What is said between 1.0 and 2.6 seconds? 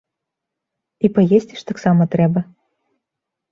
І паесці ж таксама трэба.